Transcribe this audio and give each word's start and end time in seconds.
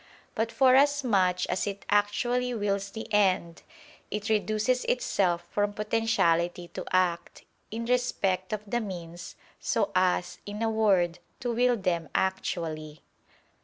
But 0.33 0.51
forasmuch 0.51 1.45
as 1.45 1.67
it 1.67 1.85
actually 1.87 2.55
wills 2.55 2.89
the 2.89 3.05
end, 3.13 3.61
it 4.09 4.29
reduces 4.29 4.83
itself 4.85 5.43
from 5.51 5.73
potentiality 5.73 6.69
to 6.69 6.83
act, 6.91 7.43
in 7.69 7.85
respect 7.85 8.51
of 8.51 8.61
the 8.65 8.81
means, 8.81 9.35
so 9.59 9.91
as, 9.93 10.39
in 10.47 10.63
a 10.63 10.71
word, 10.71 11.19
to 11.41 11.53
will 11.53 11.77
them 11.77 12.09
actually. 12.15 13.03